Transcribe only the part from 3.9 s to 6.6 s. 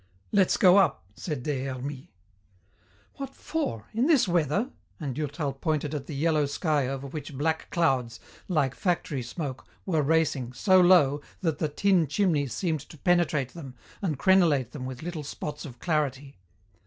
In this weather?" and Durtal pointed at the yellow